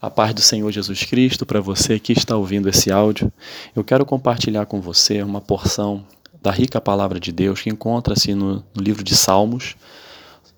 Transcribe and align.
A 0.00 0.08
paz 0.08 0.32
do 0.32 0.40
Senhor 0.40 0.70
Jesus 0.70 1.02
Cristo 1.02 1.44
para 1.44 1.60
você 1.60 1.98
que 1.98 2.12
está 2.12 2.36
ouvindo 2.36 2.68
esse 2.68 2.88
áudio. 2.88 3.32
Eu 3.74 3.82
quero 3.82 4.06
compartilhar 4.06 4.64
com 4.64 4.80
você 4.80 5.20
uma 5.24 5.40
porção 5.40 6.06
da 6.40 6.52
rica 6.52 6.80
palavra 6.80 7.18
de 7.18 7.32
Deus 7.32 7.62
que 7.62 7.68
encontra-se 7.68 8.32
no, 8.32 8.64
livro 8.76 9.02
de 9.02 9.16
Salmos, 9.16 9.74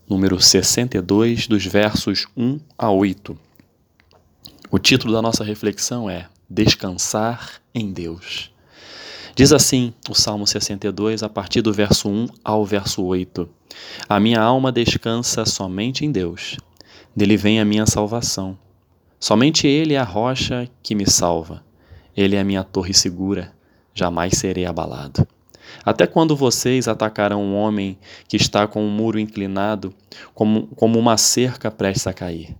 número 0.06 0.38
62, 0.38 1.46
dos 1.46 1.64
versos 1.64 2.26
1 2.36 2.60
a 2.76 2.90
8. 2.90 3.34
O 4.70 4.78
título 4.78 5.10
da 5.10 5.22
nossa 5.22 5.42
reflexão 5.42 6.10
é 6.10 6.28
Descansar 6.48 7.62
em 7.74 7.90
Deus. 7.92 8.52
Diz 9.34 9.54
assim 9.54 9.94
o 10.10 10.14
Salmo 10.14 10.46
62, 10.46 11.22
a 11.22 11.30
partir 11.30 11.62
do 11.62 11.72
verso 11.72 12.10
1 12.10 12.26
ao 12.44 12.66
verso 12.66 13.02
8: 13.02 13.48
A 14.06 14.20
minha 14.20 14.42
alma 14.42 14.70
descansa 14.70 15.46
somente 15.46 16.04
em 16.04 16.12
Deus, 16.12 16.58
dele 17.16 17.38
vem 17.38 17.58
a 17.58 17.64
minha 17.64 17.86
salvação. 17.86 18.58
Somente 19.22 19.66
Ele 19.66 19.92
é 19.92 19.98
a 19.98 20.02
rocha 20.02 20.66
que 20.82 20.94
me 20.94 21.08
salva. 21.08 21.62
Ele 22.16 22.36
é 22.36 22.40
a 22.40 22.44
minha 22.44 22.64
torre 22.64 22.94
segura. 22.94 23.52
Jamais 23.94 24.38
serei 24.38 24.64
abalado. 24.64 25.28
Até 25.84 26.06
quando 26.06 26.34
vocês 26.34 26.88
atacarão 26.88 27.42
um 27.42 27.54
homem 27.54 27.98
que 28.26 28.36
está 28.38 28.66
com 28.66 28.82
um 28.82 28.90
muro 28.90 29.18
inclinado, 29.18 29.94
como, 30.34 30.68
como 30.68 30.98
uma 30.98 31.18
cerca 31.18 31.70
prestes 31.70 32.06
a 32.06 32.14
cair? 32.14 32.56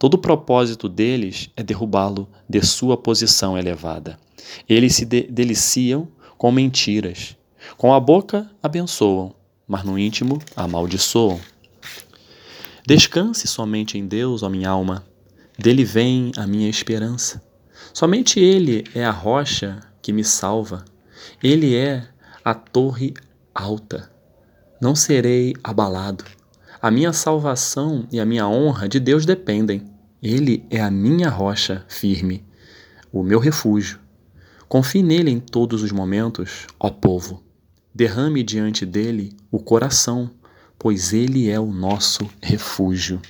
Todo 0.00 0.14
o 0.14 0.18
propósito 0.18 0.88
deles 0.88 1.48
é 1.56 1.62
derrubá-lo 1.62 2.28
de 2.48 2.60
sua 2.60 2.96
posição 2.96 3.56
elevada. 3.56 4.18
Eles 4.68 4.96
se 4.96 5.04
de 5.04 5.22
deliciam 5.22 6.08
com 6.36 6.50
mentiras. 6.50 7.36
Com 7.76 7.94
a 7.94 8.00
boca 8.00 8.50
abençoam, 8.60 9.32
mas 9.66 9.84
no 9.84 9.96
íntimo 9.96 10.40
amaldiçoam. 10.56 11.38
Descanse 12.84 13.46
somente 13.46 13.96
em 13.96 14.06
Deus, 14.06 14.42
ó 14.42 14.48
minha 14.48 14.70
alma 14.70 15.04
dele 15.60 15.84
vem 15.84 16.32
a 16.36 16.46
minha 16.46 16.68
esperança. 16.68 17.42
Somente 17.92 18.40
Ele 18.40 18.84
é 18.94 19.04
a 19.04 19.10
rocha 19.10 19.80
que 20.00 20.12
me 20.12 20.24
salva. 20.24 20.84
Ele 21.42 21.76
é 21.76 22.08
a 22.44 22.54
torre 22.54 23.14
alta. 23.54 24.10
Não 24.80 24.94
serei 24.94 25.54
abalado. 25.62 26.24
A 26.80 26.90
minha 26.90 27.12
salvação 27.12 28.08
e 28.10 28.18
a 28.18 28.24
minha 28.24 28.48
honra 28.48 28.88
de 28.88 28.98
Deus 28.98 29.26
dependem. 29.26 29.84
Ele 30.22 30.64
é 30.70 30.80
a 30.80 30.90
minha 30.90 31.28
rocha 31.28 31.84
firme, 31.88 32.44
o 33.12 33.22
meu 33.22 33.38
refúgio. 33.38 33.98
Confie 34.66 35.02
nele 35.02 35.30
em 35.30 35.40
todos 35.40 35.82
os 35.82 35.92
momentos, 35.92 36.66
ó 36.78 36.88
povo. 36.88 37.42
Derrame 37.94 38.42
diante 38.42 38.86
dele 38.86 39.36
o 39.50 39.58
coração, 39.58 40.30
pois 40.78 41.12
ele 41.12 41.50
é 41.50 41.58
o 41.60 41.66
nosso 41.66 42.30
refúgio. 42.40 43.20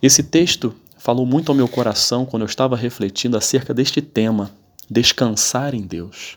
Esse 0.00 0.22
texto 0.22 0.74
falou 1.06 1.24
muito 1.24 1.52
ao 1.52 1.54
meu 1.54 1.68
coração 1.68 2.26
quando 2.26 2.42
eu 2.42 2.46
estava 2.46 2.74
refletindo 2.74 3.36
acerca 3.36 3.72
deste 3.72 4.02
tema, 4.02 4.50
descansar 4.90 5.72
em 5.72 5.82
Deus. 5.82 6.36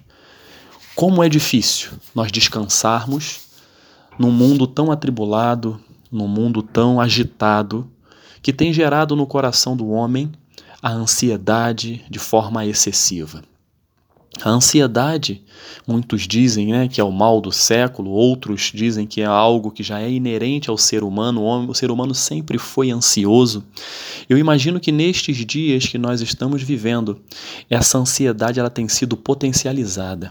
Como 0.95 1.23
é 1.23 1.27
difícil 1.27 1.93
nós 2.13 2.31
descansarmos 2.31 3.47
num 4.19 4.29
mundo 4.29 4.67
tão 4.67 4.91
atribulado, 4.91 5.81
num 6.11 6.27
mundo 6.27 6.61
tão 6.61 7.01
agitado, 7.01 7.89
que 8.43 8.53
tem 8.53 8.71
gerado 8.71 9.15
no 9.15 9.25
coração 9.25 9.75
do 9.75 9.89
homem 9.89 10.31
a 10.83 10.91
ansiedade 10.91 12.05
de 12.07 12.19
forma 12.19 12.63
excessiva. 12.63 13.41
A 14.41 14.49
ansiedade, 14.49 15.41
muitos 15.85 16.21
dizem 16.21 16.67
né, 16.67 16.87
que 16.87 17.01
é 17.01 17.03
o 17.03 17.11
mal 17.11 17.41
do 17.41 17.51
século, 17.51 18.11
outros 18.11 18.71
dizem 18.73 19.05
que 19.05 19.21
é 19.21 19.25
algo 19.25 19.69
que 19.69 19.83
já 19.83 19.99
é 19.99 20.09
inerente 20.09 20.69
ao 20.69 20.77
ser 20.77 21.03
humano, 21.03 21.41
o, 21.41 21.43
homem, 21.43 21.69
o 21.69 21.73
ser 21.73 21.91
humano 21.91 22.15
sempre 22.15 22.57
foi 22.57 22.89
ansioso. 22.89 23.63
Eu 24.29 24.37
imagino 24.37 24.79
que 24.79 24.91
nestes 24.91 25.37
dias 25.45 25.85
que 25.85 25.97
nós 25.97 26.21
estamos 26.21 26.63
vivendo, 26.63 27.19
essa 27.69 27.97
ansiedade 27.97 28.59
ela 28.59 28.69
tem 28.69 28.87
sido 28.87 29.17
potencializada, 29.17 30.29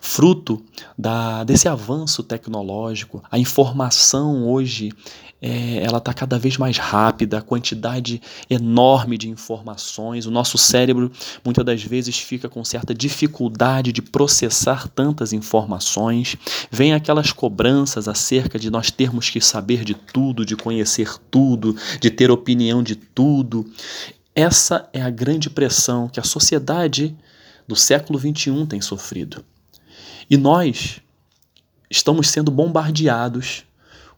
fruto 0.00 0.62
da, 0.96 1.44
desse 1.44 1.68
avanço 1.68 2.22
tecnológico. 2.22 3.22
A 3.30 3.38
informação 3.38 4.48
hoje 4.48 4.92
é, 5.40 5.82
ela 5.84 5.98
está 5.98 6.12
cada 6.12 6.38
vez 6.38 6.56
mais 6.56 6.78
rápida, 6.78 7.38
a 7.38 7.42
quantidade 7.42 8.20
enorme 8.50 9.16
de 9.16 9.28
informações. 9.28 10.26
O 10.26 10.30
nosso 10.30 10.58
cérebro 10.58 11.12
muitas 11.44 11.64
das 11.64 11.82
vezes 11.82 12.18
fica 12.18 12.48
com 12.48 12.64
certa 12.64 12.92
dificuldade 12.92 13.92
de 13.92 14.02
processar 14.02 14.88
tantas 14.88 15.32
informações. 15.32 16.36
Vem 16.70 16.92
aquelas 16.92 17.32
cobranças 17.32 18.08
acerca 18.08 18.58
de 18.58 18.70
nós 18.70 18.90
termos 18.90 19.30
que 19.30 19.40
saber 19.40 19.84
de 19.84 19.94
tudo, 19.94 20.44
de 20.44 20.56
conhecer 20.56 21.16
tudo, 21.30 21.76
de 22.00 22.10
ter 22.10 22.30
opinião 22.30 22.82
de 22.82 22.96
tudo. 22.96 23.64
Essa 24.34 24.88
é 24.92 25.00
a 25.00 25.10
grande 25.10 25.48
pressão 25.48 26.08
que 26.08 26.20
a 26.20 26.24
sociedade 26.24 27.16
do 27.66 27.76
século 27.76 28.18
XXI 28.18 28.66
tem 28.66 28.80
sofrido. 28.80 29.44
E 30.30 30.36
nós 30.36 31.00
estamos 31.90 32.28
sendo 32.28 32.50
bombardeados 32.50 33.64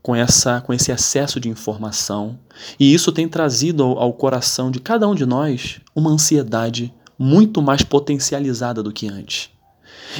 com, 0.03 0.15
essa, 0.15 0.61
com 0.61 0.73
esse 0.73 0.91
excesso 0.91 1.39
de 1.39 1.49
informação, 1.49 2.39
e 2.79 2.93
isso 2.93 3.13
tem 3.13 3.29
trazido 3.29 3.83
ao, 3.83 3.99
ao 3.99 4.13
coração 4.13 4.71
de 4.71 4.81
cada 4.81 5.07
um 5.07 5.15
de 5.15 5.27
nós 5.27 5.81
uma 5.95 6.11
ansiedade 6.11 6.93
muito 7.19 7.61
mais 7.61 7.83
potencializada 7.83 8.83
do 8.83 8.93
que 8.93 9.09
antes. 9.09 9.51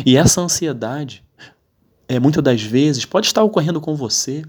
E 0.05 0.17
essa 0.17 0.41
ansiedade, 0.41 1.25
é, 2.07 2.21
muitas 2.21 2.45
das 2.45 2.63
vezes, 2.63 3.05
pode 3.05 3.27
estar 3.27 3.43
ocorrendo 3.43 3.81
com 3.81 3.97
você, 3.97 4.45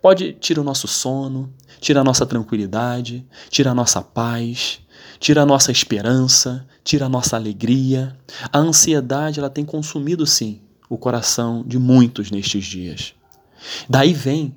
pode 0.00 0.32
tirar 0.34 0.60
o 0.60 0.64
nosso 0.64 0.86
sono, 0.86 1.52
tirar 1.80 2.02
a 2.02 2.04
nossa 2.04 2.24
tranquilidade, 2.24 3.26
tirar 3.50 3.72
a 3.72 3.74
nossa 3.74 4.00
paz, 4.00 4.80
tira 5.18 5.42
a 5.42 5.46
nossa 5.46 5.72
esperança, 5.72 6.66
tira 6.84 7.06
a 7.06 7.08
nossa 7.08 7.36
alegria. 7.36 8.16
A 8.52 8.58
ansiedade 8.58 9.40
ela 9.40 9.50
tem 9.50 9.64
consumido 9.64 10.24
sim 10.26 10.60
o 10.88 10.96
coração 10.96 11.64
de 11.66 11.78
muitos 11.78 12.30
nestes 12.30 12.64
dias. 12.64 13.14
Daí 13.88 14.12
vem 14.12 14.54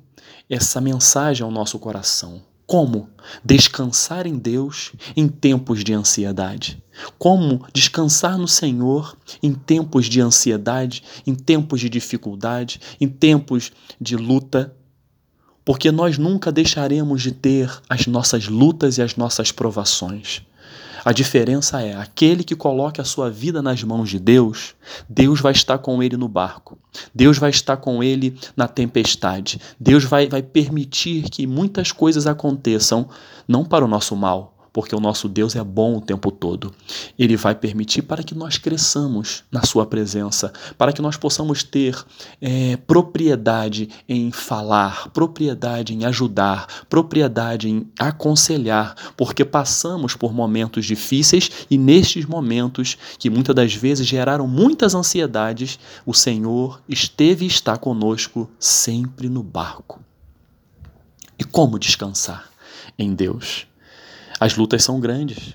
essa 0.48 0.80
mensagem 0.80 1.44
ao 1.44 1.50
nosso 1.50 1.78
coração. 1.78 2.42
Como 2.66 3.08
descansar 3.44 4.28
em 4.28 4.38
Deus 4.38 4.92
em 5.16 5.26
tempos 5.26 5.82
de 5.82 5.92
ansiedade? 5.92 6.80
Como 7.18 7.66
descansar 7.72 8.38
no 8.38 8.46
Senhor 8.46 9.16
em 9.42 9.52
tempos 9.52 10.06
de 10.06 10.20
ansiedade, 10.20 11.02
em 11.26 11.34
tempos 11.34 11.80
de 11.80 11.88
dificuldade, 11.88 12.80
em 13.00 13.08
tempos 13.08 13.72
de 14.00 14.16
luta? 14.16 14.72
Porque 15.64 15.90
nós 15.90 16.16
nunca 16.16 16.52
deixaremos 16.52 17.22
de 17.22 17.32
ter 17.32 17.70
as 17.88 18.06
nossas 18.06 18.46
lutas 18.46 18.98
e 18.98 19.02
as 19.02 19.16
nossas 19.16 19.50
provações. 19.50 20.42
A 21.04 21.12
diferença 21.12 21.80
é 21.80 21.96
aquele 21.96 22.44
que 22.44 22.54
coloca 22.54 23.02
a 23.02 23.04
sua 23.04 23.30
vida 23.30 23.62
nas 23.62 23.82
mãos 23.82 24.10
de 24.10 24.18
Deus, 24.18 24.74
Deus 25.08 25.40
vai 25.40 25.52
estar 25.52 25.78
com 25.78 26.02
ele 26.02 26.16
no 26.16 26.28
barco. 26.28 26.78
Deus 27.14 27.38
vai 27.38 27.50
estar 27.50 27.76
com 27.76 28.02
ele 28.02 28.38
na 28.56 28.68
tempestade. 28.68 29.60
Deus 29.78 30.04
vai, 30.04 30.28
vai 30.28 30.42
permitir 30.42 31.30
que 31.30 31.46
muitas 31.46 31.92
coisas 31.92 32.26
aconteçam, 32.26 33.08
não 33.48 33.64
para 33.64 33.84
o 33.84 33.88
nosso 33.88 34.14
mal, 34.14 34.59
porque 34.72 34.94
o 34.94 35.00
nosso 35.00 35.28
Deus 35.28 35.56
é 35.56 35.62
bom 35.62 35.96
o 35.96 36.00
tempo 36.00 36.30
todo. 36.30 36.72
Ele 37.18 37.36
vai 37.36 37.54
permitir 37.54 38.02
para 38.02 38.22
que 38.22 38.34
nós 38.34 38.58
cresçamos 38.58 39.44
na 39.50 39.62
Sua 39.62 39.86
presença, 39.86 40.52
para 40.76 40.92
que 40.92 41.02
nós 41.02 41.16
possamos 41.16 41.62
ter 41.62 41.96
é, 42.40 42.76
propriedade 42.76 43.88
em 44.08 44.30
falar, 44.30 45.08
propriedade 45.10 45.94
em 45.94 46.04
ajudar, 46.04 46.66
propriedade 46.88 47.68
em 47.68 47.86
aconselhar, 47.98 48.94
porque 49.16 49.44
passamos 49.44 50.14
por 50.14 50.32
momentos 50.32 50.86
difíceis 50.86 51.50
e 51.70 51.76
nestes 51.76 52.26
momentos, 52.26 52.96
que 53.18 53.30
muitas 53.30 53.54
das 53.54 53.74
vezes 53.74 54.06
geraram 54.06 54.46
muitas 54.46 54.94
ansiedades, 54.94 55.78
o 56.06 56.14
Senhor 56.14 56.80
esteve 56.88 57.44
e 57.44 57.48
está 57.48 57.76
conosco 57.76 58.50
sempre 58.58 59.28
no 59.28 59.42
barco. 59.42 60.00
E 61.38 61.44
como 61.44 61.78
descansar 61.78 62.50
em 62.98 63.14
Deus? 63.14 63.69
As 64.40 64.56
lutas 64.56 64.82
são 64.82 64.98
grandes, 64.98 65.54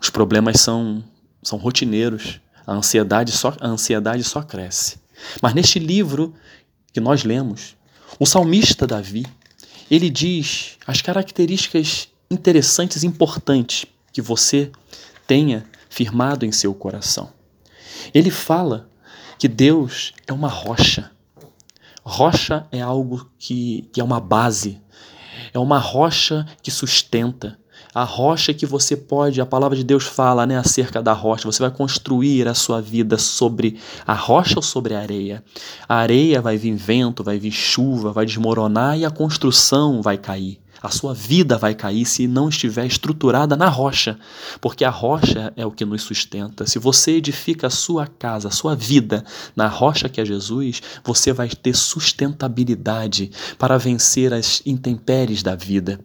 os 0.00 0.08
problemas 0.08 0.58
são, 0.58 1.04
são 1.42 1.58
rotineiros, 1.58 2.40
a 2.66 2.72
ansiedade, 2.72 3.30
só, 3.30 3.54
a 3.60 3.68
ansiedade 3.68 4.24
só 4.24 4.40
cresce. 4.40 4.96
Mas 5.42 5.52
neste 5.52 5.78
livro 5.78 6.34
que 6.92 6.98
nós 6.98 7.24
lemos, 7.24 7.76
o 8.18 8.24
salmista 8.24 8.86
Davi, 8.86 9.26
ele 9.90 10.08
diz 10.08 10.78
as 10.86 11.02
características 11.02 12.08
interessantes 12.30 13.02
e 13.02 13.06
importantes 13.06 13.84
que 14.10 14.22
você 14.22 14.72
tenha 15.26 15.66
firmado 15.90 16.46
em 16.46 16.52
seu 16.52 16.74
coração. 16.74 17.30
Ele 18.14 18.30
fala 18.30 18.88
que 19.38 19.46
Deus 19.46 20.14
é 20.26 20.32
uma 20.32 20.48
rocha. 20.48 21.10
Rocha 22.02 22.66
é 22.72 22.80
algo 22.80 23.30
que, 23.38 23.88
que 23.92 24.00
é 24.00 24.04
uma 24.04 24.18
base, 24.18 24.80
é 25.52 25.58
uma 25.58 25.78
rocha 25.78 26.46
que 26.62 26.70
sustenta, 26.70 27.58
a 27.94 28.04
rocha 28.04 28.54
que 28.54 28.64
você 28.64 28.96
pode, 28.96 29.40
a 29.40 29.46
palavra 29.46 29.76
de 29.76 29.84
Deus 29.84 30.04
fala, 30.04 30.46
né, 30.46 30.56
acerca 30.56 31.02
da 31.02 31.12
rocha. 31.12 31.50
Você 31.50 31.62
vai 31.62 31.70
construir 31.70 32.48
a 32.48 32.54
sua 32.54 32.80
vida 32.80 33.18
sobre 33.18 33.78
a 34.06 34.14
rocha 34.14 34.54
ou 34.56 34.62
sobre 34.62 34.94
a 34.94 35.00
areia. 35.00 35.44
A 35.88 35.96
areia 35.96 36.40
vai 36.40 36.56
vir 36.56 36.74
vento, 36.74 37.22
vai 37.22 37.38
vir 37.38 37.52
chuva, 37.52 38.12
vai 38.12 38.24
desmoronar 38.26 38.98
e 38.98 39.04
a 39.04 39.10
construção 39.10 40.00
vai 40.00 40.16
cair. 40.16 40.62
A 40.82 40.90
sua 40.90 41.14
vida 41.14 41.56
vai 41.56 41.76
cair 41.76 42.04
se 42.04 42.26
não 42.26 42.48
estiver 42.48 42.84
estruturada 42.84 43.56
na 43.56 43.68
rocha, 43.68 44.18
porque 44.60 44.84
a 44.84 44.90
rocha 44.90 45.52
é 45.54 45.64
o 45.64 45.70
que 45.70 45.84
nos 45.84 46.02
sustenta. 46.02 46.66
Se 46.66 46.80
você 46.80 47.12
edifica 47.12 47.68
a 47.68 47.70
sua 47.70 48.04
casa, 48.04 48.48
a 48.48 48.50
sua 48.50 48.74
vida 48.74 49.24
na 49.54 49.68
rocha 49.68 50.08
que 50.08 50.20
é 50.20 50.24
Jesus, 50.24 50.82
você 51.04 51.32
vai 51.32 51.48
ter 51.48 51.76
sustentabilidade 51.76 53.30
para 53.56 53.78
vencer 53.78 54.34
as 54.34 54.60
intempéries 54.66 55.40
da 55.40 55.54
vida. 55.54 56.00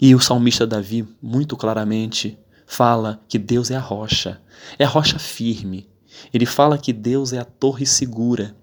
E 0.00 0.14
o 0.14 0.20
salmista 0.20 0.66
Davi, 0.66 1.06
muito 1.20 1.56
claramente, 1.56 2.38
fala 2.66 3.20
que 3.28 3.38
Deus 3.38 3.70
é 3.70 3.76
a 3.76 3.80
rocha, 3.80 4.40
é 4.78 4.84
a 4.84 4.88
rocha 4.88 5.18
firme. 5.18 5.88
Ele 6.32 6.46
fala 6.46 6.78
que 6.78 6.92
Deus 6.92 7.32
é 7.32 7.38
a 7.38 7.44
torre 7.44 7.84
segura. 7.84 8.56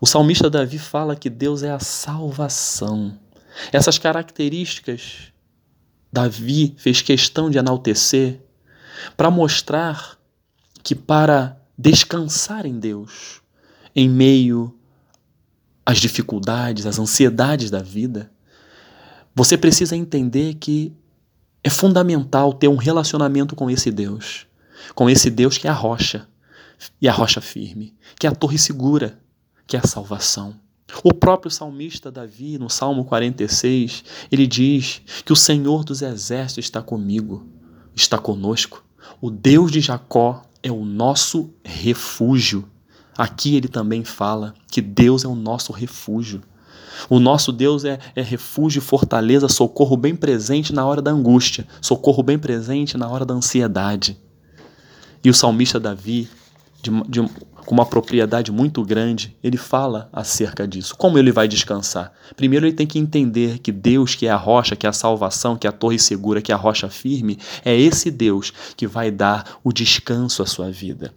O 0.00 0.06
salmista 0.06 0.50
Davi 0.50 0.78
fala 0.78 1.16
que 1.16 1.30
Deus 1.30 1.62
é 1.62 1.70
a 1.70 1.78
salvação. 1.78 3.18
Essas 3.72 3.98
características 3.98 5.32
Davi 6.12 6.74
fez 6.78 7.00
questão 7.02 7.50
de 7.50 7.58
enaltecer 7.58 8.40
para 9.16 9.30
mostrar 9.30 10.18
que 10.82 10.94
para 10.94 11.60
descansar 11.76 12.66
em 12.66 12.78
Deus, 12.78 13.40
em 13.94 14.08
meio 14.08 14.74
às 15.84 15.98
dificuldades, 15.98 16.86
às 16.86 16.98
ansiedades 16.98 17.70
da 17.70 17.80
vida, 17.80 18.30
você 19.34 19.56
precisa 19.56 19.96
entender 19.96 20.54
que 20.54 20.92
é 21.62 21.70
fundamental 21.70 22.52
ter 22.52 22.68
um 22.68 22.76
relacionamento 22.76 23.54
com 23.54 23.70
esse 23.70 23.90
Deus, 23.90 24.46
com 24.94 25.08
esse 25.08 25.30
Deus 25.30 25.58
que 25.58 25.66
é 25.66 25.70
a 25.70 25.74
rocha, 25.74 26.26
e 27.00 27.08
a 27.08 27.12
rocha 27.12 27.40
firme, 27.40 27.94
que 28.18 28.26
é 28.26 28.30
a 28.30 28.34
torre 28.34 28.58
segura, 28.58 29.18
que 29.66 29.76
é 29.76 29.80
a 29.80 29.86
salvação. 29.86 30.54
O 31.04 31.12
próprio 31.12 31.50
salmista 31.50 32.10
Davi, 32.10 32.58
no 32.58 32.70
Salmo 32.70 33.04
46, 33.04 34.04
ele 34.32 34.46
diz 34.46 35.02
que 35.24 35.32
o 35.32 35.36
Senhor 35.36 35.84
dos 35.84 36.00
exércitos 36.00 36.64
está 36.64 36.80
comigo, 36.80 37.46
está 37.94 38.16
conosco. 38.16 38.82
O 39.20 39.30
Deus 39.30 39.70
de 39.70 39.80
Jacó 39.80 40.42
é 40.62 40.72
o 40.72 40.84
nosso 40.84 41.52
refúgio. 41.62 42.68
Aqui 43.16 43.56
ele 43.56 43.68
também 43.68 44.04
fala 44.04 44.54
que 44.70 44.80
Deus 44.80 45.24
é 45.24 45.28
o 45.28 45.34
nosso 45.34 45.72
refúgio. 45.72 46.42
O 47.08 47.18
nosso 47.18 47.52
Deus 47.52 47.84
é, 47.84 47.98
é 48.14 48.22
refúgio, 48.22 48.80
fortaleza, 48.80 49.48
socorro 49.48 49.96
bem 49.96 50.14
presente 50.14 50.72
na 50.72 50.86
hora 50.86 51.02
da 51.02 51.10
angústia, 51.10 51.66
socorro 51.80 52.22
bem 52.22 52.38
presente 52.38 52.96
na 52.96 53.08
hora 53.08 53.24
da 53.24 53.34
ansiedade. 53.34 54.18
E 55.22 55.30
o 55.30 55.34
salmista 55.34 55.80
Davi, 55.80 56.28
de, 56.82 56.90
de, 57.08 57.22
com 57.68 57.74
uma 57.74 57.84
propriedade 57.84 58.50
muito 58.50 58.82
grande, 58.82 59.36
ele 59.42 59.56
fala 59.56 60.08
acerca 60.12 60.66
disso. 60.66 60.96
Como 60.96 61.18
ele 61.18 61.32
vai 61.32 61.46
descansar? 61.46 62.12
Primeiro, 62.36 62.66
ele 62.66 62.74
tem 62.74 62.86
que 62.86 62.98
entender 62.98 63.58
que 63.58 63.72
Deus, 63.72 64.14
que 64.14 64.26
é 64.26 64.30
a 64.30 64.36
rocha, 64.36 64.76
que 64.76 64.86
é 64.86 64.88
a 64.88 64.92
salvação, 64.92 65.56
que 65.56 65.66
é 65.66 65.70
a 65.70 65.72
torre 65.72 65.98
segura, 65.98 66.40
que 66.40 66.52
é 66.52 66.54
a 66.54 66.58
rocha 66.58 66.88
firme, 66.88 67.38
é 67.64 67.76
esse 67.76 68.10
Deus 68.10 68.52
que 68.76 68.86
vai 68.86 69.10
dar 69.10 69.58
o 69.62 69.72
descanso 69.72 70.42
à 70.42 70.46
sua 70.46 70.70
vida. 70.70 71.12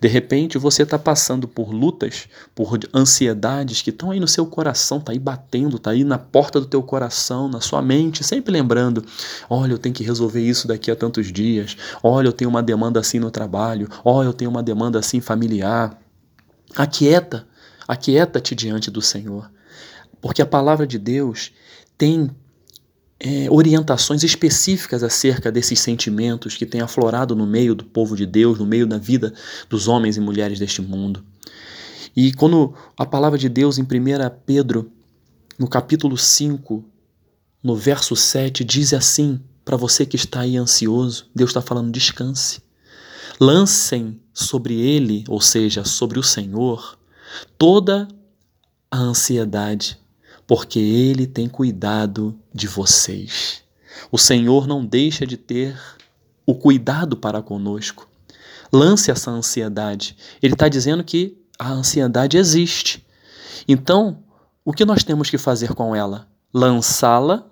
De 0.00 0.08
repente 0.08 0.58
você 0.58 0.82
está 0.82 0.98
passando 0.98 1.46
por 1.46 1.72
lutas, 1.72 2.28
por 2.54 2.78
ansiedades 2.94 3.82
que 3.82 3.90
estão 3.90 4.10
aí 4.10 4.20
no 4.20 4.28
seu 4.28 4.46
coração, 4.46 4.98
está 4.98 5.12
aí 5.12 5.18
batendo, 5.18 5.76
está 5.76 5.90
aí 5.90 6.04
na 6.04 6.18
porta 6.18 6.60
do 6.60 6.66
teu 6.66 6.82
coração, 6.82 7.48
na 7.48 7.60
sua 7.60 7.80
mente, 7.80 8.24
sempre 8.24 8.52
lembrando: 8.52 9.04
olha, 9.48 9.72
eu 9.72 9.78
tenho 9.78 9.94
que 9.94 10.04
resolver 10.04 10.40
isso 10.40 10.66
daqui 10.66 10.90
a 10.90 10.96
tantos 10.96 11.32
dias, 11.32 11.76
olha, 12.02 12.28
eu 12.28 12.32
tenho 12.32 12.50
uma 12.50 12.62
demanda 12.62 13.00
assim 13.00 13.18
no 13.18 13.30
trabalho, 13.30 13.88
olha, 14.04 14.26
eu 14.26 14.32
tenho 14.32 14.50
uma 14.50 14.62
demanda 14.62 14.98
assim 14.98 15.20
familiar. 15.20 15.98
Aquieta, 16.76 17.46
aquieta-te 17.86 18.54
diante 18.54 18.90
do 18.90 19.00
Senhor, 19.00 19.50
porque 20.20 20.42
a 20.42 20.46
palavra 20.46 20.86
de 20.86 20.98
Deus 20.98 21.50
tem 21.96 22.30
é, 23.20 23.50
orientações 23.50 24.22
específicas 24.22 25.02
acerca 25.02 25.50
desses 25.50 25.80
sentimentos 25.80 26.56
que 26.56 26.64
têm 26.64 26.80
aflorado 26.80 27.34
no 27.34 27.46
meio 27.46 27.74
do 27.74 27.84
povo 27.84 28.16
de 28.16 28.24
Deus, 28.24 28.58
no 28.58 28.66
meio 28.66 28.86
da 28.86 28.98
vida 28.98 29.34
dos 29.68 29.88
homens 29.88 30.16
e 30.16 30.20
mulheres 30.20 30.58
deste 30.58 30.80
mundo. 30.80 31.24
E 32.14 32.32
quando 32.32 32.74
a 32.96 33.04
palavra 33.04 33.38
de 33.38 33.48
Deus 33.48 33.78
em 33.78 33.82
1 33.82 33.86
Pedro, 34.46 34.90
no 35.58 35.68
capítulo 35.68 36.16
5, 36.16 36.84
no 37.62 37.74
verso 37.74 38.14
7, 38.14 38.64
diz 38.64 38.92
assim 38.92 39.40
para 39.64 39.76
você 39.76 40.06
que 40.06 40.16
está 40.16 40.40
aí 40.40 40.56
ansioso, 40.56 41.26
Deus 41.34 41.50
está 41.50 41.60
falando: 41.60 41.90
descanse. 41.90 42.62
Lancem 43.40 44.20
sobre 44.32 44.80
ele, 44.80 45.24
ou 45.28 45.40
seja, 45.40 45.84
sobre 45.84 46.18
o 46.18 46.22
Senhor, 46.22 46.98
toda 47.56 48.08
a 48.90 48.98
ansiedade 48.98 49.98
porque 50.48 50.78
Ele 50.78 51.26
tem 51.26 51.46
cuidado 51.46 52.34
de 52.54 52.66
vocês. 52.66 53.62
O 54.10 54.16
Senhor 54.16 54.66
não 54.66 54.84
deixa 54.84 55.26
de 55.26 55.36
ter 55.36 55.78
o 56.46 56.54
cuidado 56.54 57.18
para 57.18 57.42
conosco. 57.42 58.08
Lance 58.72 59.10
essa 59.10 59.30
ansiedade. 59.30 60.16
Ele 60.42 60.54
está 60.54 60.66
dizendo 60.66 61.04
que 61.04 61.36
a 61.58 61.70
ansiedade 61.70 62.38
existe. 62.38 63.06
Então, 63.68 64.24
o 64.64 64.72
que 64.72 64.86
nós 64.86 65.04
temos 65.04 65.28
que 65.28 65.36
fazer 65.36 65.74
com 65.74 65.94
ela? 65.94 66.26
Lançá-la 66.52 67.46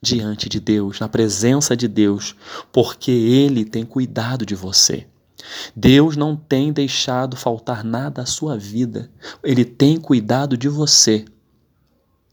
diante 0.00 0.48
de 0.48 0.60
Deus, 0.60 1.00
na 1.00 1.08
presença 1.08 1.76
de 1.76 1.88
Deus, 1.88 2.36
porque 2.70 3.10
Ele 3.10 3.64
tem 3.64 3.84
cuidado 3.84 4.46
de 4.46 4.54
você. 4.54 5.08
Deus 5.74 6.16
não 6.16 6.36
tem 6.36 6.72
deixado 6.72 7.36
faltar 7.36 7.82
nada 7.82 8.22
à 8.22 8.26
sua 8.26 8.56
vida, 8.56 9.10
Ele 9.42 9.64
tem 9.64 9.96
cuidado 9.96 10.56
de 10.56 10.68
você. 10.68 11.24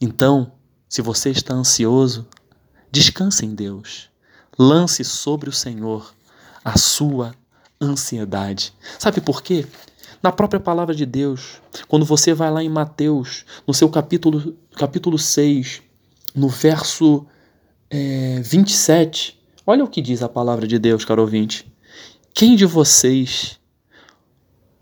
Então, 0.04 0.52
se 0.90 1.02
você 1.02 1.30
está 1.30 1.54
ansioso, 1.54 2.28
descanse 2.92 3.46
em 3.46 3.56
Deus. 3.56 4.10
Lance 4.60 5.02
sobre 5.02 5.48
o 5.48 5.54
Senhor 5.54 6.14
a 6.62 6.78
sua 6.78 7.34
ansiedade. 7.80 8.74
Sabe 9.00 9.22
por 9.22 9.42
quê? 9.42 9.66
Na 10.22 10.30
própria 10.30 10.60
palavra 10.60 10.94
de 10.94 11.06
Deus, 11.06 11.62
quando 11.88 12.04
você 12.04 12.34
vai 12.34 12.52
lá 12.52 12.62
em 12.62 12.68
Mateus, 12.68 13.46
no 13.66 13.74
seu 13.74 13.88
capítulo, 13.88 14.58
capítulo 14.76 15.18
6, 15.18 15.82
no 16.36 16.50
verso 16.50 17.26
é, 17.90 18.42
27, 18.42 19.42
olha 19.66 19.86
o 19.86 19.90
que 19.90 20.02
diz 20.02 20.22
a 20.22 20.28
palavra 20.28 20.68
de 20.68 20.78
Deus, 20.78 21.06
caro 21.06 21.22
ouvinte. 21.22 21.66
Quem 22.34 22.58
de 22.58 22.66
vocês, 22.66 23.58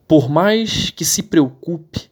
por 0.07 0.27
mais 0.27 0.89
que 0.89 1.05
se 1.05 1.21
preocupe, 1.21 2.10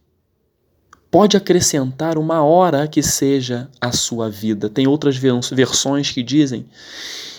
pode 1.11 1.35
acrescentar 1.35 2.17
uma 2.17 2.43
hora 2.43 2.87
que 2.87 3.01
seja 3.01 3.69
a 3.79 3.91
sua 3.91 4.29
vida. 4.29 4.69
Tem 4.69 4.87
outras 4.87 5.17
versões 5.17 6.11
que 6.11 6.21
dizem: 6.21 6.65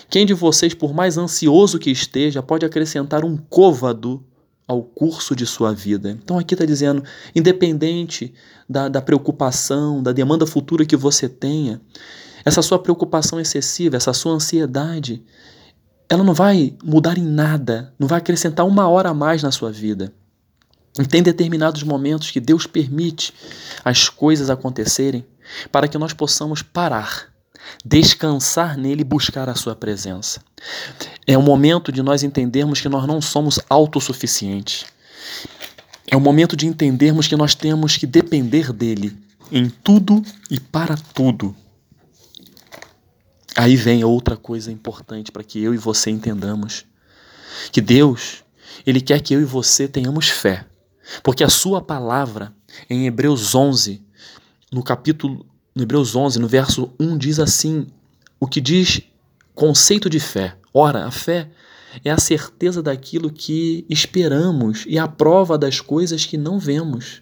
quem 0.09 0.25
de 0.25 0.33
vocês, 0.33 0.73
por 0.73 0.93
mais 0.93 1.17
ansioso 1.17 1.79
que 1.79 1.89
esteja, 1.89 2.43
pode 2.43 2.65
acrescentar 2.65 3.23
um 3.23 3.37
côvado 3.37 4.23
ao 4.67 4.81
curso 4.83 5.35
de 5.35 5.45
sua 5.45 5.73
vida. 5.73 6.11
Então 6.11 6.37
aqui 6.37 6.53
está 6.53 6.65
dizendo, 6.65 7.03
independente 7.35 8.33
da, 8.69 8.87
da 8.87 9.01
preocupação, 9.01 10.01
da 10.01 10.11
demanda 10.11 10.47
futura 10.47 10.85
que 10.85 10.95
você 10.95 11.27
tenha, 11.27 11.81
essa 12.45 12.61
sua 12.61 12.79
preocupação 12.79 13.39
excessiva, 13.39 13.97
essa 13.97 14.13
sua 14.13 14.33
ansiedade, 14.33 15.21
ela 16.09 16.23
não 16.23 16.33
vai 16.33 16.75
mudar 16.83 17.17
em 17.17 17.25
nada, 17.25 17.93
não 17.99 18.07
vai 18.07 18.17
acrescentar 18.19 18.65
uma 18.65 18.87
hora 18.87 19.09
a 19.09 19.13
mais 19.13 19.43
na 19.43 19.51
sua 19.51 19.71
vida. 19.71 20.13
E 20.99 21.05
tem 21.05 21.23
determinados 21.23 21.83
momentos 21.83 22.31
que 22.31 22.39
Deus 22.39 22.67
permite 22.67 23.33
as 23.83 24.09
coisas 24.09 24.49
acontecerem 24.49 25.25
para 25.71 25.87
que 25.87 25.97
nós 25.97 26.13
possamos 26.13 26.61
parar, 26.61 27.27
descansar 27.83 28.77
nele 28.77 29.01
e 29.01 29.05
buscar 29.05 29.47
a 29.47 29.55
sua 29.55 29.75
presença. 29.75 30.41
É 31.25 31.37
o 31.37 31.41
momento 31.41 31.91
de 31.91 32.01
nós 32.01 32.23
entendermos 32.23 32.81
que 32.81 32.89
nós 32.89 33.07
não 33.07 33.21
somos 33.21 33.59
autossuficientes. 33.69 34.85
É 36.09 36.15
o 36.15 36.21
momento 36.21 36.57
de 36.57 36.67
entendermos 36.67 37.27
que 37.27 37.37
nós 37.37 37.55
temos 37.55 37.95
que 37.95 38.05
depender 38.05 38.73
dele 38.73 39.17
em 39.49 39.69
tudo 39.69 40.21
e 40.49 40.59
para 40.59 40.97
tudo. 40.97 41.55
Aí 43.55 43.75
vem 43.75 44.03
outra 44.03 44.35
coisa 44.35 44.71
importante 44.71 45.31
para 45.31 45.43
que 45.43 45.61
eu 45.61 45.73
e 45.73 45.77
você 45.77 46.09
entendamos. 46.09 46.85
Que 47.71 47.79
Deus, 47.79 48.43
Ele 48.85 48.99
quer 48.99 49.21
que 49.21 49.33
eu 49.33 49.41
e 49.41 49.45
você 49.45 49.87
tenhamos 49.87 50.29
fé. 50.29 50.65
Porque 51.23 51.43
a 51.43 51.49
sua 51.49 51.81
palavra, 51.81 52.53
em 52.89 53.05
Hebreus 53.05 53.53
11, 53.53 54.01
no 54.71 54.83
capítulo, 54.83 55.45
no 55.75 55.83
Hebreus 55.83 56.15
11, 56.15 56.39
no 56.39 56.47
verso 56.47 56.93
1, 56.99 57.17
diz 57.17 57.39
assim: 57.39 57.87
o 58.39 58.47
que 58.47 58.61
diz 58.61 59.01
conceito 59.53 60.09
de 60.09 60.19
fé. 60.19 60.57
Ora, 60.73 61.05
a 61.05 61.11
fé 61.11 61.49
é 62.03 62.09
a 62.09 62.17
certeza 62.17 62.81
daquilo 62.81 63.31
que 63.31 63.85
esperamos 63.89 64.85
e 64.87 64.97
a 64.97 65.07
prova 65.07 65.57
das 65.57 65.79
coisas 65.81 66.25
que 66.25 66.37
não 66.37 66.57
vemos. 66.57 67.21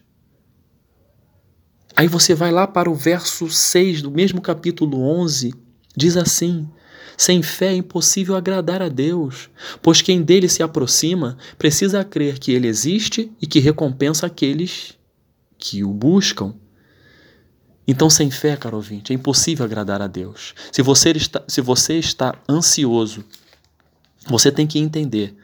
Aí 1.96 2.08
você 2.08 2.34
vai 2.34 2.52
lá 2.52 2.66
para 2.68 2.90
o 2.90 2.96
verso 2.96 3.50
6 3.50 4.02
do 4.02 4.12
mesmo 4.12 4.40
capítulo 4.40 5.02
11, 5.02 5.54
diz 5.98 6.16
assim: 6.16 6.70
Sem 7.20 7.44
fé 7.44 7.74
é 7.74 7.76
impossível 7.76 8.34
agradar 8.34 8.82
a 8.82 8.88
Deus, 8.88 9.50
pois 9.82 10.02
quem 10.02 10.22
dele 10.22 10.48
se 10.48 10.64
aproxima 10.64 11.38
precisa 11.58 12.02
crer 12.02 12.40
que 12.40 12.54
ele 12.54 12.66
existe 12.66 13.30
e 13.42 13.46
que 13.46 13.60
recompensa 13.60 14.26
aqueles 14.26 14.98
que 15.58 15.84
o 15.84 15.92
buscam. 15.92 16.56
Então, 17.86 18.10
sem 18.10 18.32
fé, 18.32 18.56
caro 18.56 18.78
ouvinte, 18.78 19.12
é 19.12 19.16
impossível 19.16 19.66
agradar 19.66 20.02
a 20.02 20.08
Deus. 20.08 20.56
Se 20.72 20.82
você 20.82 21.10
está, 21.10 21.44
se 21.46 21.60
você 21.60 22.00
está 22.00 22.34
ansioso, 22.48 23.26
você 24.26 24.50
tem 24.50 24.66
que 24.66 24.80
entender 24.80 25.36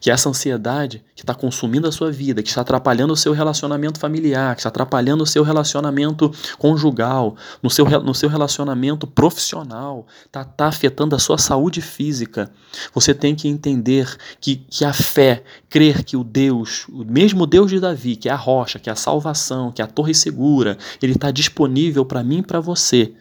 que 0.00 0.10
essa 0.10 0.28
ansiedade 0.28 1.04
que 1.14 1.22
está 1.22 1.34
consumindo 1.34 1.88
a 1.88 1.92
sua 1.92 2.10
vida, 2.10 2.42
que 2.42 2.48
está 2.48 2.60
atrapalhando 2.60 3.12
o 3.12 3.16
seu 3.16 3.32
relacionamento 3.32 3.98
familiar, 3.98 4.54
que 4.54 4.60
está 4.60 4.68
atrapalhando 4.68 5.22
o 5.24 5.26
seu 5.26 5.42
relacionamento 5.42 6.30
conjugal, 6.58 7.36
no 7.62 7.70
seu, 7.70 7.84
no 8.02 8.14
seu 8.14 8.28
relacionamento 8.28 9.06
profissional, 9.06 10.06
está 10.26 10.44
tá 10.44 10.66
afetando 10.66 11.14
a 11.14 11.18
sua 11.18 11.38
saúde 11.38 11.80
física. 11.80 12.50
Você 12.92 13.14
tem 13.14 13.34
que 13.34 13.48
entender 13.48 14.16
que, 14.40 14.56
que 14.56 14.84
a 14.84 14.92
fé, 14.92 15.42
crer 15.68 16.04
que 16.04 16.16
o 16.16 16.24
Deus, 16.24 16.86
o 16.88 17.04
mesmo 17.04 17.46
Deus 17.46 17.70
de 17.70 17.80
Davi, 17.80 18.16
que 18.16 18.28
é 18.28 18.32
a 18.32 18.36
rocha, 18.36 18.78
que 18.78 18.88
é 18.88 18.92
a 18.92 18.96
salvação, 18.96 19.72
que 19.72 19.80
é 19.80 19.84
a 19.84 19.88
torre 19.88 20.14
segura, 20.14 20.76
ele 21.02 21.12
está 21.12 21.30
disponível 21.30 22.04
para 22.04 22.22
mim 22.22 22.38
e 22.38 22.42
para 22.42 22.60
você, 22.60 23.12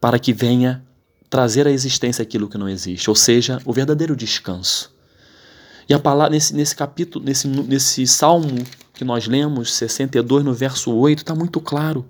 para 0.00 0.18
que 0.18 0.32
venha 0.32 0.82
trazer 1.28 1.66
à 1.66 1.70
existência 1.70 2.22
aquilo 2.22 2.48
que 2.48 2.58
não 2.58 2.68
existe, 2.68 3.08
ou 3.08 3.14
seja, 3.14 3.60
o 3.64 3.72
verdadeiro 3.72 4.16
descanso. 4.16 4.92
E 5.88 5.94
a 5.94 5.98
palavra 5.98 6.34
nesse, 6.34 6.54
nesse 6.54 6.74
capítulo, 6.74 7.24
nesse, 7.24 7.48
nesse 7.48 8.06
salmo 8.06 8.64
que 8.94 9.04
nós 9.04 9.26
lemos, 9.26 9.72
62, 9.74 10.44
no 10.44 10.52
verso 10.52 10.92
8, 10.92 11.20
está 11.20 11.34
muito 11.34 11.60
claro. 11.60 12.04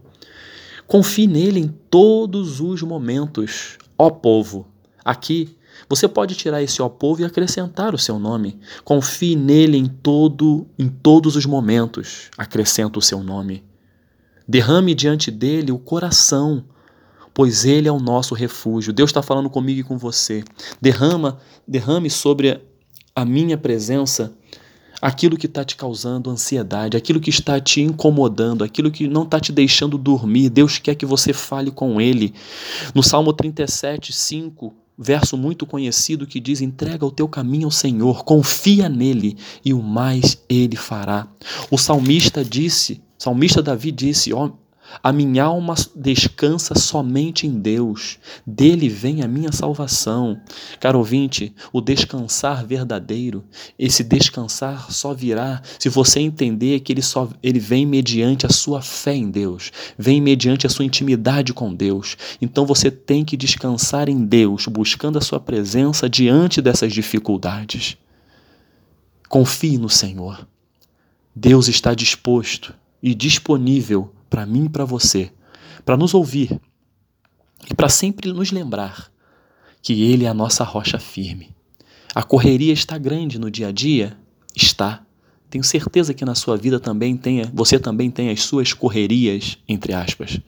Confie 0.87 1.27
nele 1.27 1.61
em 1.61 1.69
todos 1.89 2.61
os 2.61 2.83
momentos, 2.83 3.79
ó 3.97 4.11
povo. 4.11 4.67
Aqui, 5.05 5.57
você 5.89 6.09
pode 6.09 6.35
tirar 6.35 6.63
esse 6.63 6.83
ó 6.83 6.89
povo 6.89 7.23
e 7.23 7.25
acrescentar 7.25 7.95
o 7.95 7.99
seu 7.99 8.19
nome. 8.19 8.59
Confie 8.85 9.37
nele 9.37 9.77
em 9.77 9.87
todo, 9.87 10.67
em 10.79 10.89
todos 10.89 11.37
os 11.37 11.47
momentos, 11.47 12.29
acrescenta 12.37 12.99
o 12.99 13.03
seu 13.03 13.23
nome. 13.23 13.65
Derrame 14.47 14.95
diante 14.95 15.31
dele 15.31 15.71
o 15.71 15.79
coração, 15.79 16.65
pois 17.33 17.65
ele 17.65 17.87
é 17.87 17.93
o 17.93 18.01
nosso 18.01 18.35
refúgio. 18.35 18.93
Deus 18.93 19.11
está 19.11 19.23
falando 19.23 19.49
comigo 19.49 19.81
e 19.81 19.85
com 19.85 19.97
você. 19.97 20.43
Derrama, 20.81 21.39
derrame 21.67 22.11
sobre 22.11 22.61
a 23.21 23.25
minha 23.25 23.59
presença 23.59 24.33
aquilo 25.01 25.37
que 25.37 25.47
está 25.47 25.65
te 25.65 25.77
causando 25.77 26.31
ansiedade, 26.31 26.97
aquilo 26.97 27.21
que 27.21 27.31
está 27.31 27.59
te 27.59 27.81
incomodando, 27.81 28.63
aquilo 28.63 28.91
que 28.91 29.09
não 29.09 29.23
está 29.23 29.41
te 29.41 29.51
deixando 29.53 29.97
dormir. 29.97 30.51
Deus 30.51 30.79
quer 30.79 30.95
que 30.95 31.07
você 31.07 31.33
fale 31.33 31.71
com 31.71 32.01
Ele. 32.01 32.35
No 32.95 33.03
Salmo 33.03 33.33
37, 33.33 34.13
5, 34.13 34.75
verso 34.99 35.37
muito 35.37 35.65
conhecido 35.65 36.27
que 36.27 36.39
diz: 36.39 36.61
entrega 36.61 37.07
o 37.07 37.11
teu 37.11 37.27
caminho 37.27 37.67
ao 37.67 37.71
Senhor, 37.71 38.25
confia 38.25 38.89
nele 38.89 39.37
e 39.65 39.73
o 39.73 39.83
mais 39.83 40.43
ele 40.49 40.77
fará. 40.77 41.27
O 41.71 41.79
salmista 41.79 42.45
disse, 42.45 43.01
salmista 43.19 43.63
Davi 43.63 43.91
disse: 43.91 44.33
ó, 44.33 44.51
a 45.03 45.13
minha 45.13 45.45
alma 45.45 45.75
descansa 45.95 46.75
somente 46.79 47.47
em 47.47 47.59
Deus, 47.59 48.19
dele 48.47 48.89
vem 48.89 49.23
a 49.23 49.29
minha 49.29 49.53
salvação. 49.53 50.41
Caro 50.79 50.99
ouvinte, 50.99 51.55
o 51.73 51.81
descansar 51.81 52.67
verdadeiro, 52.67 53.45
esse 53.79 54.03
descansar 54.03 54.91
só 54.91 55.15
virá 55.15 55.63
se 55.79 55.89
você 55.89 56.21
entender 56.21 56.81
que 56.81 56.93
ele, 56.93 57.03
só, 57.03 57.29
ele 57.43 57.59
vem 57.59 57.87
mediante 57.87 58.47
a 58.47 58.51
sua 58.51 58.83
fé 58.83 59.15
em 59.15 59.31
Deus, 59.31 59.71
vem 59.97 60.21
mediante 60.21 60.67
a 60.67 60.71
sua 60.71 60.85
intimidade 60.85 61.53
com 61.53 61.75
Deus. 61.75 62.17
Então 62.41 62.67
você 62.67 62.91
tem 62.91 63.25
que 63.25 63.37
descansar 63.37 64.09
em 64.09 64.25
Deus, 64.25 64.67
buscando 64.67 65.19
a 65.19 65.23
sua 65.23 65.41
presença 65.41 66.09
diante 66.09 66.61
dessas 66.61 66.93
dificuldades. 66.93 67.97
Confie 69.29 69.79
no 69.79 69.89
Senhor. 69.89 70.47
Deus 71.35 71.69
está 71.69 71.95
disposto 71.95 72.75
e 73.03 73.15
disponível 73.15 74.13
para 74.31 74.47
mim 74.47 74.67
e 74.67 74.69
para 74.69 74.85
você, 74.85 75.33
para 75.85 75.97
nos 75.97 76.15
ouvir 76.15 76.59
e 77.69 77.75
para 77.75 77.89
sempre 77.89 78.33
nos 78.33 78.53
lembrar 78.53 79.11
que 79.83 80.05
Ele 80.05 80.25
é 80.25 80.29
a 80.29 80.35
nossa 80.35 80.63
rocha 80.63 80.99
firme. 80.99 81.51
A 82.15 82.23
correria 82.23 82.73
está 82.73 82.97
grande 82.97 83.39
no 83.39 83.51
dia 83.51 83.69
a 83.69 83.73
dia? 83.73 84.17
Está. 84.55 85.05
Tenho 85.49 85.65
certeza 85.65 86.15
que 86.15 86.25
na 86.25 86.35
sua 86.35 86.57
vida 86.57 86.79
também 86.79 87.17
tenha, 87.17 87.51
você 87.53 87.79
também 87.79 88.11
tem 88.11 88.31
as 88.31 88.43
suas 88.43 88.73
correrias, 88.73 89.59
entre 89.69 89.93
aspas. 89.93 90.41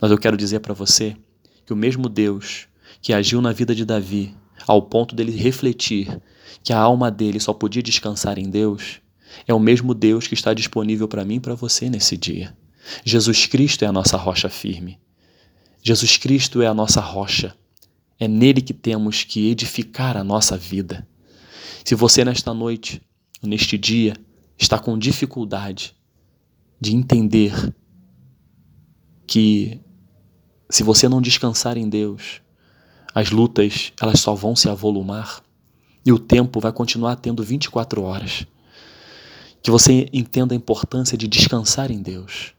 Mas 0.00 0.10
eu 0.10 0.18
quero 0.18 0.36
dizer 0.36 0.60
para 0.60 0.74
você 0.74 1.16
que 1.64 1.72
o 1.72 1.76
mesmo 1.76 2.08
Deus 2.08 2.68
que 3.00 3.12
agiu 3.12 3.40
na 3.40 3.52
vida 3.52 3.74
de 3.74 3.84
Davi, 3.84 4.34
ao 4.66 4.82
ponto 4.82 5.14
dele 5.14 5.32
refletir 5.32 6.20
que 6.62 6.72
a 6.72 6.78
alma 6.78 7.10
dele 7.10 7.40
só 7.40 7.52
podia 7.52 7.82
descansar 7.82 8.38
em 8.38 8.50
Deus, 8.50 9.00
é 9.46 9.54
o 9.54 9.60
mesmo 9.60 9.94
Deus 9.94 10.26
que 10.26 10.34
está 10.34 10.52
disponível 10.52 11.06
para 11.06 11.24
mim 11.24 11.36
e 11.36 11.40
para 11.40 11.54
você 11.54 11.88
nesse 11.88 12.16
dia. 12.16 12.54
Jesus 13.04 13.46
Cristo 13.46 13.84
é 13.84 13.88
a 13.88 13.92
nossa 13.92 14.16
rocha 14.16 14.48
firme. 14.48 14.98
Jesus 15.82 16.16
Cristo 16.16 16.60
é 16.62 16.66
a 16.66 16.74
nossa 16.74 17.00
rocha. 17.00 17.56
É 18.18 18.26
nele 18.26 18.60
que 18.60 18.74
temos 18.74 19.24
que 19.24 19.50
edificar 19.50 20.16
a 20.16 20.24
nossa 20.24 20.56
vida. 20.56 21.06
Se 21.84 21.94
você 21.94 22.24
nesta 22.24 22.52
noite, 22.52 23.00
neste 23.42 23.78
dia, 23.78 24.14
está 24.58 24.78
com 24.78 24.98
dificuldade 24.98 25.94
de 26.80 26.94
entender 26.94 27.74
que 29.26 29.80
se 30.68 30.82
você 30.82 31.08
não 31.08 31.22
descansar 31.22 31.76
em 31.76 31.88
Deus, 31.88 32.40
as 33.14 33.30
lutas 33.30 33.92
elas 34.00 34.20
só 34.20 34.34
vão 34.34 34.54
se 34.54 34.68
avolumar 34.68 35.42
e 36.04 36.12
o 36.12 36.18
tempo 36.18 36.60
vai 36.60 36.72
continuar 36.72 37.16
tendo 37.16 37.42
24 37.42 38.02
horas. 38.02 38.46
Que 39.62 39.70
você 39.70 40.08
entenda 40.12 40.54
a 40.54 40.56
importância 40.56 41.16
de 41.16 41.26
descansar 41.26 41.90
em 41.90 42.00
Deus 42.00 42.54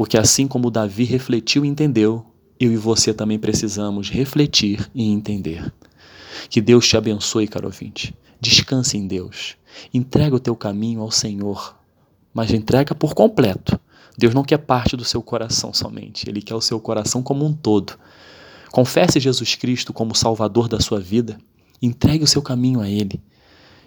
porque 0.00 0.16
assim 0.16 0.48
como 0.48 0.70
Davi 0.70 1.04
refletiu 1.04 1.62
e 1.62 1.68
entendeu, 1.68 2.24
eu 2.58 2.72
e 2.72 2.76
você 2.78 3.12
também 3.12 3.38
precisamos 3.38 4.08
refletir 4.08 4.90
e 4.94 5.04
entender. 5.04 5.70
Que 6.48 6.58
Deus 6.58 6.88
te 6.88 6.96
abençoe, 6.96 7.46
caro 7.46 7.66
ouvinte. 7.66 8.16
Descanse 8.40 8.96
em 8.96 9.06
Deus. 9.06 9.58
Entrega 9.92 10.34
o 10.34 10.40
teu 10.40 10.56
caminho 10.56 11.02
ao 11.02 11.10
Senhor, 11.10 11.76
mas 12.32 12.50
entrega 12.50 12.94
por 12.94 13.12
completo. 13.12 13.78
Deus 14.16 14.32
não 14.32 14.42
quer 14.42 14.56
parte 14.56 14.96
do 14.96 15.04
seu 15.04 15.20
coração 15.20 15.70
somente, 15.74 16.30
Ele 16.30 16.40
quer 16.40 16.54
o 16.54 16.62
seu 16.62 16.80
coração 16.80 17.22
como 17.22 17.44
um 17.44 17.52
todo. 17.52 17.92
Confesse 18.72 19.20
Jesus 19.20 19.54
Cristo 19.54 19.92
como 19.92 20.14
Salvador 20.14 20.66
da 20.66 20.80
sua 20.80 20.98
vida. 20.98 21.36
Entregue 21.82 22.24
o 22.24 22.26
seu 22.26 22.40
caminho 22.40 22.80
a 22.80 22.88
Ele. 22.88 23.22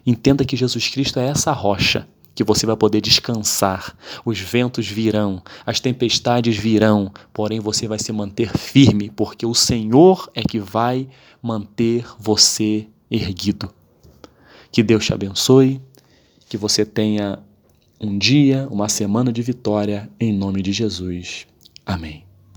Entenda 0.06 0.46
que 0.46 0.56
Jesus 0.56 0.88
Cristo 0.90 1.18
é 1.18 1.26
essa 1.26 1.52
rocha 1.52 2.08
que 2.36 2.44
você 2.44 2.66
vai 2.66 2.76
poder 2.76 3.02
descansar. 3.02 3.96
Os 4.26 4.40
ventos 4.40 4.88
virão, 4.88 5.42
as 5.66 5.80
tempestades 5.80 6.58
virão, 6.58 7.12
porém 7.32 7.60
você 7.60 7.88
vai 7.88 8.00
se 8.00 8.12
manter 8.12 8.50
firme, 8.58 9.10
porque 9.10 9.46
o 9.46 9.54
Senhor 9.54 10.30
é 10.34 10.42
que 10.42 10.60
vai 10.60 11.08
manter 11.42 12.06
você 12.20 12.88
erguido. 13.10 13.70
Que 14.72 14.82
Deus 14.82 15.06
te 15.06 15.14
abençoe, 15.14 15.82
que 16.50 16.58
você 16.58 16.86
tenha 16.86 17.40
um 18.00 18.18
dia, 18.18 18.68
uma 18.70 18.90
semana 18.90 19.32
de 19.32 19.42
vitória, 19.42 20.10
em 20.20 20.34
nome 20.34 20.62
de 20.62 20.74
Jesus. 20.74 21.46
Amém. 21.86 22.33